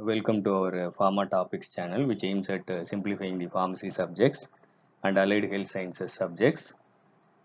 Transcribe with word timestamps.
Welcome 0.00 0.42
to 0.42 0.52
our 0.54 0.86
uh, 0.86 0.90
Pharma 0.90 1.30
Topics 1.30 1.72
channel, 1.72 2.04
which 2.04 2.24
aims 2.24 2.50
at 2.50 2.68
uh, 2.68 2.82
simplifying 2.82 3.38
the 3.38 3.46
pharmacy 3.46 3.90
subjects 3.90 4.48
and 5.04 5.16
allied 5.16 5.44
health 5.52 5.68
sciences 5.68 6.12
subjects. 6.12 6.74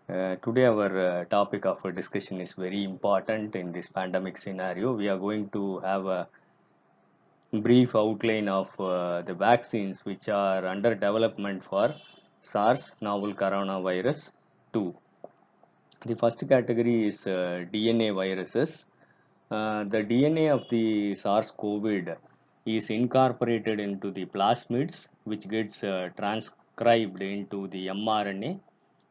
Uh, 0.08 0.34
today, 0.34 0.64
our 0.64 0.98
uh, 0.98 1.24
topic 1.26 1.64
of 1.64 1.78
discussion 1.94 2.40
is 2.40 2.54
very 2.54 2.82
important 2.82 3.54
in 3.54 3.70
this 3.70 3.86
pandemic 3.86 4.36
scenario. 4.36 4.92
We 4.94 5.08
are 5.08 5.16
going 5.16 5.50
to 5.50 5.78
have 5.78 6.06
a 6.06 6.26
brief 7.52 7.94
outline 7.94 8.48
of 8.48 8.68
uh, 8.80 9.22
the 9.22 9.34
vaccines 9.34 10.04
which 10.04 10.28
are 10.28 10.66
under 10.66 10.96
development 10.96 11.62
for 11.62 11.94
SARS 12.42 12.96
novel 13.00 13.32
coronavirus 13.32 14.32
2. 14.72 14.92
The 16.04 16.16
first 16.16 16.40
category 16.48 17.06
is 17.06 17.28
uh, 17.28 17.64
DNA 17.72 18.12
viruses. 18.12 18.86
The 19.50 20.04
DNA 20.10 20.52
of 20.52 20.68
the 20.68 21.14
SARS 21.14 21.52
COVID 21.52 22.16
is 22.76 22.90
incorporated 22.90 23.80
into 23.80 24.10
the 24.10 24.24
plasmids, 24.26 25.08
which 25.24 25.48
gets 25.48 25.82
uh, 25.84 26.08
transcribed 26.16 27.22
into 27.22 27.68
the 27.68 27.88
mRNA. 27.88 28.60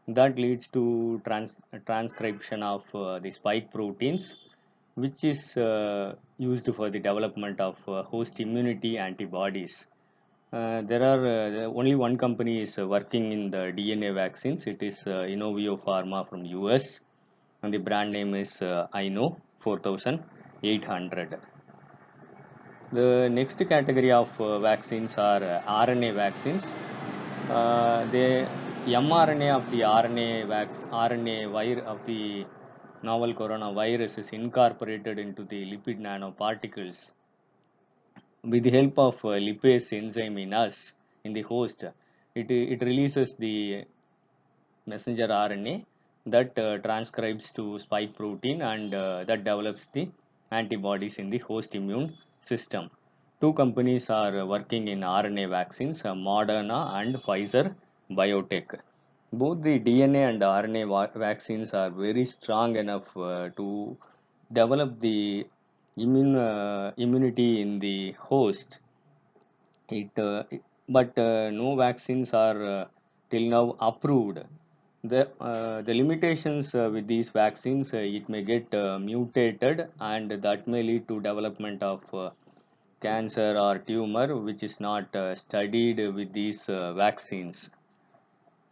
That 0.07 0.37
leads 0.37 0.67
to 0.69 1.21
trans- 1.25 1.61
transcription 1.85 2.63
of 2.63 2.83
uh, 2.95 3.19
the 3.19 3.31
spike 3.31 3.71
proteins, 3.71 4.37
which 4.95 5.23
is 5.23 5.55
uh, 5.57 6.15
used 6.37 6.73
for 6.75 6.89
the 6.89 6.99
development 6.99 7.61
of 7.61 7.77
uh, 7.87 8.03
host 8.03 8.39
immunity 8.39 8.97
antibodies. 8.97 9.87
Uh, 10.51 10.81
there 10.81 11.03
are 11.03 11.25
uh, 11.27 11.79
only 11.79 11.95
one 11.95 12.17
company 12.17 12.61
is 12.61 12.77
working 12.77 13.31
in 13.31 13.51
the 13.51 13.71
DNA 13.77 14.13
vaccines. 14.13 14.65
It 14.65 14.81
is 14.81 15.03
Inovio 15.05 15.79
Pharma 15.79 16.27
from 16.27 16.43
US, 16.45 17.01
and 17.61 17.73
the 17.73 17.77
brand 17.77 18.11
name 18.11 18.33
is 18.33 18.61
uh, 18.61 18.87
INO 18.95 19.37
4800. 19.59 21.37
The 22.91 23.29
next 23.29 23.59
category 23.69 24.11
of 24.11 24.29
uh, 24.41 24.57
vaccines 24.57 25.15
are 25.19 25.43
uh, 25.43 25.85
RNA 25.85 26.15
vaccines. 26.15 26.73
Uh, 27.47 28.05
the 28.05 28.47
mRNA 28.87 29.55
of 29.57 29.69
the 29.69 29.81
RNA 29.81 30.47
vax 30.47 30.87
RNA 30.89 31.51
vir 31.51 31.81
of 31.81 32.03
the 32.07 32.47
novel 33.03 33.35
coronavirus 33.35 34.17
is 34.17 34.29
incorporated 34.31 35.19
into 35.19 35.43
the 35.43 35.59
lipid 35.71 35.99
nanoparticles 35.99 37.11
with 38.43 38.63
the 38.63 38.71
help 38.71 38.97
of 38.97 39.21
lipase 39.21 39.93
enzyme 39.93 40.39
in 40.39 40.51
us 40.51 40.93
in 41.23 41.33
the 41.33 41.43
host 41.43 41.83
it, 42.33 42.49
it 42.49 42.81
releases 42.81 43.35
the 43.35 43.83
messenger 44.87 45.27
RNA 45.27 45.85
that 46.25 46.57
uh, 46.57 46.79
transcribes 46.79 47.51
to 47.51 47.77
spike 47.77 48.15
protein 48.15 48.63
and 48.63 48.95
uh, 48.95 49.23
that 49.25 49.43
develops 49.43 49.87
the 49.89 50.09
antibodies 50.49 51.19
in 51.19 51.29
the 51.29 51.37
host 51.37 51.75
immune 51.75 52.11
system. 52.39 52.89
Two 53.41 53.53
companies 53.53 54.09
are 54.09 54.45
working 54.45 54.87
in 54.87 54.99
RNA 55.01 55.49
vaccines, 55.49 56.03
Moderna 56.03 56.79
and 56.99 57.15
Pfizer 57.15 57.73
BioNTech. 58.11 58.79
Both 59.31 59.61
the 59.61 59.79
DNA 59.79 60.29
and 60.29 60.41
RNA 60.41 61.13
vaccines 61.15 61.73
are 61.73 61.89
very 61.89 62.25
strong 62.25 62.75
enough 62.75 63.15
uh, 63.15 63.49
to 63.57 63.95
develop 64.51 64.99
the 64.99 65.45
immune 65.95 66.35
uh, 66.35 66.91
immunity 66.97 67.61
in 67.61 67.79
the 67.79 68.13
host. 68.13 68.79
It, 69.89 70.17
uh, 70.17 70.43
but 70.87 71.17
uh, 71.17 71.49
no 71.51 71.75
vaccines 71.75 72.33
are 72.33 72.63
uh, 72.65 72.85
till 73.29 73.49
now 73.49 73.75
approved. 73.79 74.39
The 75.05 75.29
uh, 75.39 75.81
the 75.81 75.93
limitations 75.93 76.75
uh, 76.75 76.89
with 76.91 77.07
these 77.07 77.29
vaccines, 77.29 77.93
uh, 77.93 77.99
it 77.99 78.27
may 78.27 78.43
get 78.43 78.73
uh, 78.75 78.99
mutated, 78.99 79.87
and 80.01 80.29
that 80.29 80.67
may 80.67 80.83
lead 80.83 81.07
to 81.07 81.21
development 81.21 81.81
of 81.81 82.01
uh, 82.13 82.31
cancer 82.99 83.57
or 83.57 83.77
tumor, 83.77 84.35
which 84.35 84.61
is 84.61 84.81
not 84.81 85.15
uh, 85.15 85.33
studied 85.35 85.99
with 86.13 86.33
these 86.33 86.65
vaccines. 86.65 87.71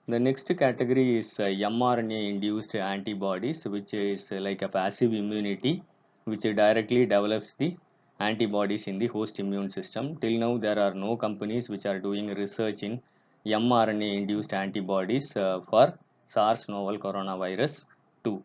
The 0.10 0.20
next 0.20 0.52
category 0.58 1.20
is 1.20 1.38
mRNA 1.38 2.30
induced 2.30 2.76
antibodies, 2.76 3.66
which 3.66 3.94
is 3.94 4.30
like 4.32 4.62
a 4.62 4.68
passive 4.68 5.14
immunity, 5.14 5.82
which 6.26 6.42
directly 6.42 7.06
develops 7.06 7.54
the 7.54 7.78
antibodies 8.20 8.88
in 8.88 9.00
the 9.00 9.08
host 9.08 9.40
immune 9.40 9.70
system. 9.70 10.18
Till 10.18 10.38
now, 10.38 10.58
there 10.58 10.78
are 10.78 10.94
no 10.94 11.16
companies 11.16 11.70
which 11.70 11.86
are 11.86 12.00
doing 12.00 12.28
research 12.36 12.84
in 12.84 13.02
mRNA 13.46 14.18
induced 14.18 14.54
antibodies 14.54 15.32
for 15.32 15.98
SARS 16.28 16.68
novel 16.68 16.98
coronavirus 17.00 17.86
2. 18.24 18.44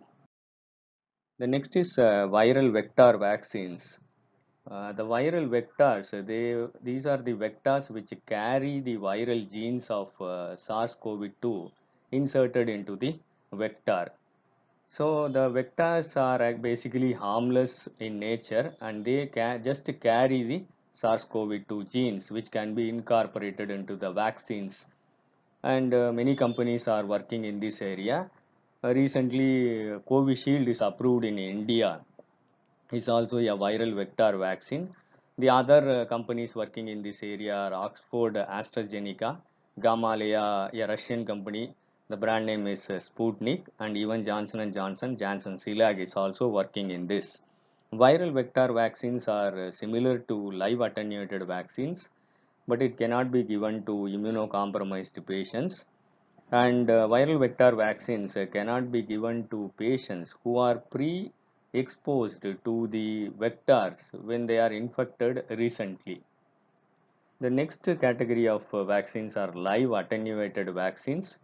The 1.40 1.46
next 1.48 1.76
is 1.76 1.98
uh, 1.98 2.28
viral 2.28 2.72
vector 2.72 3.18
vaccines. 3.18 3.98
Uh, 4.70 4.92
the 4.92 5.04
viral 5.04 5.48
vectors, 5.54 6.14
uh, 6.16 6.22
they 6.22 6.42
these 6.84 7.04
are 7.04 7.16
the 7.16 7.32
vectors 7.32 7.90
which 7.90 8.12
carry 8.26 8.78
the 8.78 8.96
viral 8.96 9.42
genes 9.52 9.90
of 9.90 10.12
uh, 10.20 10.54
SARS-CoV-2 10.54 11.72
inserted 12.12 12.68
into 12.68 12.94
the 12.94 13.18
vector. 13.52 14.12
So 14.86 15.28
the 15.28 15.50
vectors 15.50 16.16
are 16.16 16.40
uh, 16.40 16.52
basically 16.52 17.12
harmless 17.12 17.88
in 17.98 18.20
nature 18.20 18.72
and 18.80 19.04
they 19.04 19.26
just 19.64 19.90
carry 20.00 20.44
the 20.44 20.64
SARS-CoV-2 20.92 21.90
genes 21.90 22.30
which 22.30 22.52
can 22.52 22.74
be 22.76 22.88
incorporated 22.88 23.70
into 23.70 23.96
the 23.96 24.12
vaccines. 24.12 24.86
And 25.64 25.92
uh, 25.94 26.12
many 26.12 26.36
companies 26.36 26.86
are 26.88 27.04
working 27.04 27.44
in 27.44 27.58
this 27.58 27.82
area. 27.82 28.30
Uh, 28.84 28.94
recently, 28.94 29.92
uh, 29.92 29.98
Covishield 30.00 30.68
is 30.68 30.80
approved 30.80 31.24
in 31.24 31.38
India 31.38 32.00
It's 32.92 33.08
also 33.08 33.38
a 33.38 33.56
viral 33.56 33.94
vector 33.96 34.36
vaccine. 34.38 34.90
The 35.38 35.48
other 35.48 36.02
uh, 36.02 36.04
companies 36.04 36.54
working 36.54 36.88
in 36.88 37.02
this 37.02 37.22
area 37.22 37.54
are 37.56 37.74
Oxford 37.74 38.34
AstraZeneca, 38.34 39.38
Gamaleya, 39.80 40.70
a 40.74 40.86
Russian 40.86 41.24
company. 41.24 41.74
The 42.08 42.16
brand 42.18 42.46
name 42.46 42.66
is 42.66 42.90
uh, 42.90 42.94
Sputnik, 42.94 43.62
and 43.80 43.96
even 43.96 44.22
Johnson 44.22 44.70
Johnson, 44.70 45.16
Janssen 45.16 45.54
Cilag 45.56 46.00
is 46.00 46.14
also 46.16 46.48
working 46.48 46.90
in 46.90 47.06
this. 47.06 47.40
Viral 47.94 48.32
vector 48.34 48.72
vaccines 48.72 49.26
are 49.28 49.66
uh, 49.66 49.70
similar 49.70 50.18
to 50.18 50.50
live 50.52 50.82
attenuated 50.82 51.46
vaccines, 51.46 52.10
but 52.68 52.82
it 52.82 52.96
cannot 52.96 53.30
be 53.32 53.42
given 53.42 53.84
to 53.84 53.92
immunocompromised 54.16 55.26
patients 55.26 55.86
and 56.52 56.90
uh, 56.90 57.08
viral 57.08 57.38
vector 57.40 57.74
vaccines 57.74 58.36
uh, 58.36 58.44
cannot 58.46 58.92
be 58.92 59.02
given 59.02 59.48
to 59.48 59.72
patients 59.78 60.34
who 60.44 60.58
are 60.58 60.76
pre 60.94 61.32
exposed 61.72 62.42
to 62.64 62.86
the 62.88 63.30
vectors 63.38 64.12
when 64.22 64.46
they 64.46 64.58
are 64.58 64.72
infected 64.72 65.44
recently. 65.50 66.20
The 67.40 67.48
next 67.48 67.84
category 68.00 68.46
of 68.48 68.62
uh, 68.74 68.84
vaccines 68.84 69.36
are 69.36 69.50
live 69.52 69.92
attenuated 69.92 70.72
vaccines. 70.74 71.38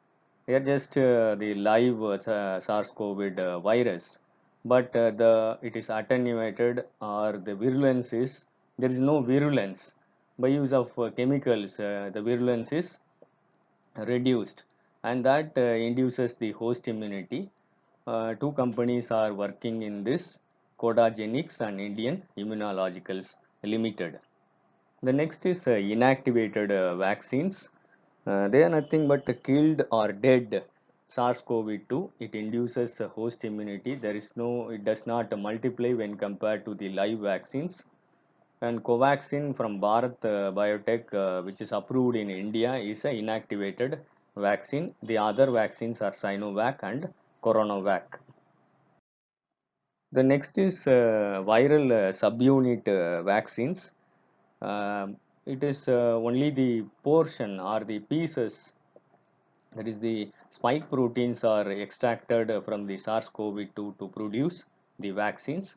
They 0.47 0.55
are 0.55 0.61
just 0.61 0.97
uh, 0.99 1.35
the 1.35 1.55
live 1.55 2.03
uh, 2.03 2.61
SARS-CoV 2.61 3.39
uh, 3.39 3.61
virus, 3.61 4.19
but 4.65 4.93
the 4.93 5.59
it 5.62 5.75
is 5.75 5.89
attenuated 5.89 6.85
or 7.00 7.39
the 7.39 7.55
virulence 7.55 8.12
is 8.12 8.45
there 8.79 8.91
is 8.91 9.00
no 9.00 9.21
virulence 9.21 9.95
by 10.38 10.49
use 10.49 10.72
of 10.72 10.99
uh, 10.99 11.10
chemicals. 11.10 11.78
Uh, 11.81 12.10
the 12.12 12.22
virulence 12.22 12.72
is 12.72 12.99
reduced, 13.97 14.65
and 15.04 15.25
that 15.25 15.53
uh, 15.56 15.60
induces 15.60 16.34
the 16.37 16.53
host 16.53 16.88
immunity 16.88 17.50
two 18.41 18.53
companies 18.53 19.10
are 19.10 19.34
working 19.34 19.82
in 19.82 20.03
this 20.04 20.38
Codagenix 20.81 21.60
and 21.60 21.81
Indian 21.81 22.22
Immunologicals 22.38 23.37
Limited. 23.62 24.19
The 25.03 25.12
next 25.12 25.44
is 25.47 25.66
uh, 25.66 25.72
inactivated 25.72 26.70
uh, 26.70 26.97
vaccines. 26.97 27.69
Uh, 28.26 28.49
they 28.49 28.62
are 28.62 28.69
nothing 28.70 29.09
but 29.09 29.26
killed 29.43 29.82
or 29.93 30.12
dead 30.12 30.65
SARS-CoV-2. 31.09 32.10
It 32.20 32.34
induces 32.34 32.99
host 32.99 33.44
immunity. 33.44 33.94
There 33.94 34.15
is 34.15 34.32
no, 34.37 34.70
it 34.70 34.84
does 34.84 35.06
not 35.06 35.37
multiply 35.38 35.93
when 35.93 36.16
compared 36.16 36.65
to 36.65 36.75
the 36.75 36.88
live 36.91 37.19
vaccines. 37.19 37.84
And 38.61 38.83
Covaxin 38.83 39.55
from 39.55 39.81
Bharat 39.81 40.25
uh, 40.25 40.53
Biotech, 40.53 41.15
uh, 41.15 41.43
which 41.43 41.61
is 41.61 41.73
approved 41.73 42.17
in 42.17 42.29
India, 42.31 42.75
is 42.75 43.05
an 43.05 43.15
inactivated 43.15 43.99
vaccine. 44.37 44.94
The 45.03 45.19
other 45.19 45.50
vaccines 45.50 46.00
are 46.03 46.11
Sinovac 46.11 46.82
and 46.82 47.09
Coronavac. 47.43 48.19
The 50.11 50.23
next 50.23 50.56
is 50.59 50.87
uh, 50.87 51.44
viral 51.47 51.93
uh, 51.93 52.12
subunit 52.12 52.88
uh, 52.88 53.23
vaccines. 53.23 53.93
Um 54.61 55.17
it 55.47 55.62
is 55.65 55.88
uh, 55.88 56.17
only 56.29 56.50
the 56.50 56.85
portion 57.03 57.59
or 57.59 57.81
the 57.91 58.00
pieces, 58.00 58.75
that 59.75 59.88
is 59.88 59.99
the 59.99 60.31
spike 60.50 60.91
proteins 60.91 61.43
are 61.43 61.71
extracted 61.73 62.50
from 62.67 62.87
the 62.87 62.99
SARS-CoV-2 62.99 63.99
to 63.99 64.09
produce 64.09 64.67
the 64.99 65.11
vaccines. 65.11 65.77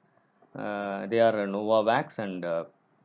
They 0.54 1.22
are 1.28 1.48
Novavax 1.56 2.20
and 2.20 2.44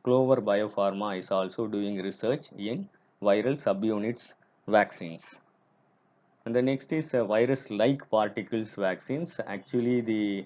Clover 0.07 0.41
Biopharma 0.41 1.17
is 1.17 1.31
also 1.31 1.67
doing 1.67 2.01
research 2.01 2.45
in 2.57 2.87
viral 3.21 3.57
subunits 3.63 4.35
vaccines. 4.65 5.41
And 6.45 6.55
the 6.55 6.61
next 6.61 6.93
is 6.93 7.13
uh, 7.13 7.25
virus-like 7.25 8.09
particles 8.09 8.75
vaccines. 8.75 9.41
Actually, 9.45 9.99
the 9.99 10.45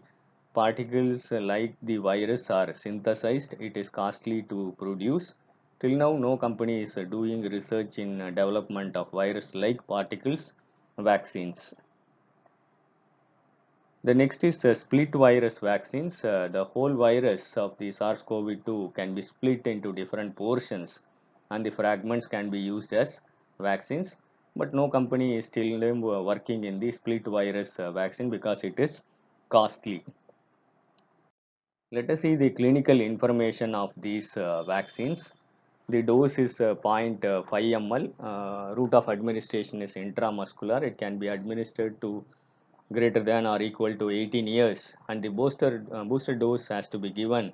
particles 0.55 1.31
uh, 1.31 1.41
like 1.41 1.75
the 1.83 1.97
virus 1.97 2.49
are 2.49 2.73
synthesized, 2.73 3.53
it 3.59 3.77
is 3.77 3.91
costly 3.91 4.41
to 4.49 4.75
produce. 4.79 5.35
Till 5.79 5.91
now, 5.91 6.13
no 6.13 6.37
company 6.37 6.81
is 6.81 6.97
uh, 6.97 7.03
doing 7.03 7.43
research 7.43 7.99
in 7.99 8.19
uh, 8.19 8.31
development 8.31 8.95
of 8.95 9.11
virus-like 9.11 9.85
particles 9.85 10.53
vaccines. 10.97 11.75
The 14.03 14.15
next 14.15 14.43
is 14.43 14.65
uh, 14.65 14.73
split 14.73 15.13
virus 15.13 15.59
vaccines. 15.59 16.25
Uh, 16.25 16.47
the 16.51 16.63
whole 16.63 16.91
virus 16.95 17.55
of 17.55 17.77
the 17.77 17.91
SARS-CoV-2 17.91 18.95
can 18.95 19.13
be 19.13 19.21
split 19.21 19.67
into 19.67 19.93
different 19.93 20.35
portions 20.35 21.01
and 21.51 21.63
the 21.63 21.69
fragments 21.69 22.25
can 22.25 22.49
be 22.49 22.57
used 22.57 22.93
as 22.93 23.21
vaccines. 23.59 24.17
But 24.55 24.73
no 24.73 24.89
company 24.89 25.37
is 25.37 25.45
still 25.45 25.79
working 26.23 26.63
in 26.63 26.79
the 26.79 26.91
split 26.91 27.27
virus 27.27 27.79
uh, 27.79 27.91
vaccine 27.91 28.31
because 28.31 28.63
it 28.63 28.79
is 28.79 29.03
costly. 29.49 30.03
Let 31.91 32.09
us 32.09 32.21
see 32.21 32.35
the 32.35 32.49
clinical 32.49 32.99
information 32.99 33.75
of 33.75 33.91
these 33.95 34.35
uh, 34.35 34.63
vaccines. 34.63 35.31
The 35.89 36.01
dose 36.01 36.39
is 36.39 36.59
uh, 36.59 36.73
0.5 36.73 37.45
ml. 37.45 38.75
route 38.75 38.93
of 38.95 39.09
administration 39.09 39.83
is 39.83 39.93
intramuscular. 39.93 40.81
It 40.81 40.97
can 40.97 41.19
be 41.19 41.27
administered 41.27 42.01
to 42.01 42.25
greater 42.91 43.23
than 43.23 43.45
or 43.45 43.61
equal 43.61 43.93
to 44.01 44.09
18 44.09 44.47
years 44.47 44.95
and 45.09 45.23
the 45.23 45.29
booster 45.29 45.85
uh, 45.95 46.03
booster 46.03 46.35
dose 46.35 46.67
has 46.67 46.89
to 46.89 46.97
be 46.97 47.09
given 47.09 47.53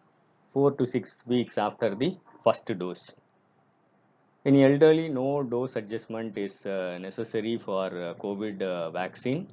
4 0.53 0.71
to 0.79 0.85
6 0.85 1.27
weeks 1.27 1.57
after 1.57 1.89
the 1.95 2.09
first 2.43 2.71
dose. 2.81 3.05
In 4.45 4.55
elderly 4.67 5.07
no 5.09 5.43
dose 5.43 5.75
adjustment 5.75 6.37
is 6.37 6.65
uh, 6.65 6.97
necessary 7.07 7.55
for 7.57 7.87
uh, 7.87 8.13
covid 8.23 8.61
uh, 8.61 8.89
vaccine. 8.91 9.47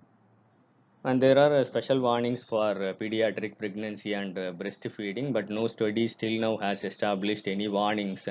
And 1.07 1.21
there 1.21 1.39
are 1.45 1.53
uh, 1.57 1.65
special 1.65 2.01
warnings 2.01 2.45
for 2.45 2.71
uh, 2.71 2.93
pediatric 3.01 3.59
pregnancy 3.59 4.15
and 4.15 4.35
breastfeeding 4.61 5.33
but 5.33 5.51
no 5.51 5.67
study 5.67 6.07
still 6.09 6.37
now 6.47 6.57
has 6.59 6.85
established 6.85 7.49
any 7.49 7.69
warnings 7.69 8.29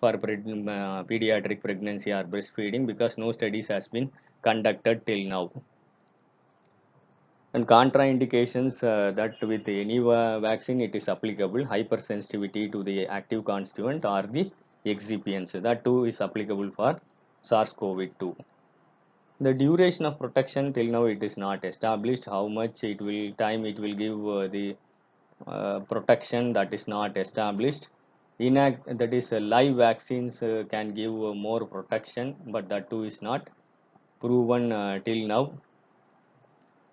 for 0.00 0.12
pediatric 0.14 1.60
pregnancy 1.66 2.10
or 2.10 2.24
breastfeeding 2.24 2.86
because 2.86 3.18
no 3.18 3.30
studies 3.30 3.68
has 3.68 3.86
been 3.86 4.10
conducted 4.42 5.06
till 5.06 5.24
now 5.34 5.44
and 7.52 7.66
contraindications 7.66 8.82
uh, 8.84 9.10
that 9.12 9.40
with 9.42 9.68
any 9.68 9.98
vaccine 9.98 10.80
it 10.80 10.94
is 10.94 11.08
applicable. 11.08 11.64
Hypersensitivity 11.64 12.70
to 12.72 12.82
the 12.82 13.06
active 13.06 13.44
constituent 13.44 14.04
or 14.04 14.22
the 14.22 14.50
excipients. 14.86 15.60
That 15.60 15.84
too 15.84 16.04
is 16.04 16.20
applicable 16.20 16.70
for 16.70 17.00
SARS-CoV-2 17.42 18.36
the 19.40 19.54
duration 19.54 20.04
of 20.04 20.18
protection 20.18 20.72
till 20.72 20.88
now 20.94 21.04
it 21.04 21.22
is 21.22 21.38
not 21.38 21.64
established. 21.64 22.26
How 22.26 22.46
much 22.46 22.84
it 22.84 23.00
will 23.00 23.32
time 23.32 23.64
it 23.64 23.78
will 23.78 23.94
give 23.94 24.26
uh, 24.28 24.48
the 24.48 24.76
uh, 25.46 25.80
protection 25.80 26.52
that 26.52 26.74
is 26.74 26.86
not 26.86 27.16
established. 27.16 27.88
Inact 28.38 28.98
that 28.98 29.14
is 29.14 29.32
uh, 29.32 29.40
live 29.40 29.76
vaccines 29.76 30.42
uh, 30.42 30.64
can 30.70 30.92
give 30.92 31.12
uh, 31.12 31.32
more 31.34 31.64
protection 31.66 32.36
but 32.46 32.68
that 32.68 32.90
too 32.90 33.04
is 33.04 33.22
not 33.22 33.48
proven 34.20 34.72
uh, 34.72 34.98
till 35.00 35.26
now 35.26 35.52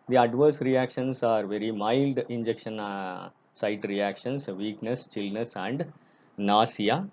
the 0.09 0.17
adverse 0.17 0.61
reactions 0.61 1.21
are 1.23 1.45
very 1.45 1.71
mild 1.71 2.19
injection 2.29 2.79
uh, 2.79 3.29
site 3.53 3.83
reactions, 3.85 4.47
weakness, 4.47 5.05
chillness 5.05 5.55
and 5.55 5.85
nausea. 6.37 7.07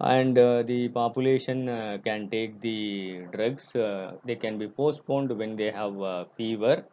And 0.00 0.38
uh, 0.38 0.62
the 0.62 0.88
population 0.88 1.68
uh, 1.68 1.98
can 2.04 2.30
take 2.30 2.60
the 2.60 3.22
drugs. 3.32 3.74
Uh, 3.74 4.12
they 4.24 4.36
can 4.36 4.56
be 4.58 4.68
postponed 4.68 5.36
when 5.36 5.56
they 5.56 5.72
have 5.72 6.00
uh, 6.00 6.24
fever. 6.36 6.84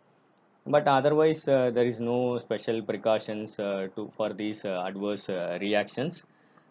But 0.65 0.87
otherwise, 0.87 1.47
uh, 1.47 1.69
there 1.71 1.85
is 1.85 1.99
no 1.99 2.39
special 2.39 2.81
precautions 2.81 3.55
to 3.57 4.11
for 4.17 4.33
these 4.33 4.65
adverse 4.65 5.29
reactions. 5.29 6.23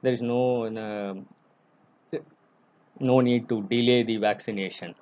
There 0.03 0.12
is 0.12 0.21
no 0.21 1.25
no 2.99 3.21
need 3.21 3.49
to 3.49 3.62
delay 3.62 4.03
the 4.03 4.17
vaccination. 4.17 4.97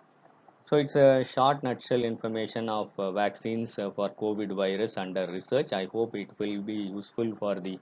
So 0.72 0.78
it's 0.78 0.96
a 0.96 1.22
short 1.22 1.62
nutshell 1.62 2.02
information 2.02 2.70
of 2.70 2.92
uh, 2.98 3.12
vaccines 3.12 3.78
uh, 3.78 3.90
for 3.90 4.08
COVID 4.08 4.56
virus 4.56 4.96
under 4.96 5.26
research. 5.30 5.70
I 5.74 5.84
hope 5.92 6.14
it 6.14 6.30
will 6.38 6.62
be 6.62 6.72
useful 6.72 7.36
for 7.38 7.60
the 7.60 7.78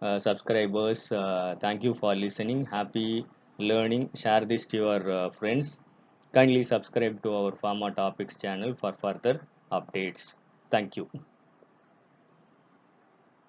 uh, 0.00 0.18
subscribers. 0.18 1.12
Uh, 1.12 1.54
thank 1.60 1.84
you 1.84 1.94
for 1.94 2.16
listening. 2.16 2.66
Happy 2.66 3.24
learning. 3.58 4.10
Share 4.16 4.44
this 4.44 4.66
to 4.72 4.78
your 4.78 5.12
uh, 5.12 5.30
friends. 5.30 5.80
Kindly 6.32 6.64
subscribe 6.64 7.22
to 7.22 7.36
our 7.36 7.52
Pharma 7.52 7.94
Topics 7.94 8.34
channel 8.34 8.74
for 8.80 8.94
further 9.00 9.46
updates. 9.70 10.34
Thank 10.72 10.96
you. 10.96 11.08